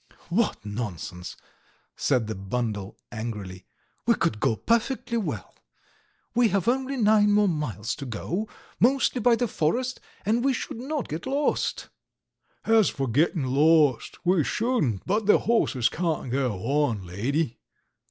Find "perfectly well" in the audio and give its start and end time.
4.55-5.53